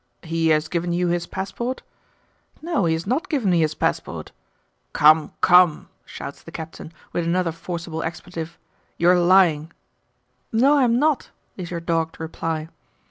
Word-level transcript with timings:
'He 0.23 0.47
has 0.47 0.67
given 0.67 0.93
you 0.93 1.09
his 1.09 1.27
passport?' 1.27 1.83
'No, 2.59 2.85
he 2.85 2.93
has 2.93 3.05
not 3.05 3.29
given 3.29 3.51
me 3.51 3.59
his 3.59 3.75
passport.' 3.75 4.31
'Come, 4.93 5.31
come!' 5.41 5.89
shouts 6.05 6.41
the 6.41 6.51
Captain 6.51 6.91
with 7.13 7.23
another 7.23 7.51
forcible 7.51 8.01
expletive. 8.01 8.57
'You 8.97 9.09
are 9.11 9.19
lying!' 9.19 9.71
'No, 10.51 10.75
I 10.75 10.85
am 10.85 10.97
not,' 10.97 11.29
is 11.55 11.69
your 11.69 11.81
dogged 11.81 12.19
reply. 12.19 12.67